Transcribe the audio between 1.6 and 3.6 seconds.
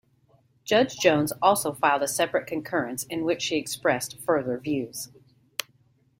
filed a separate concurrence, in which she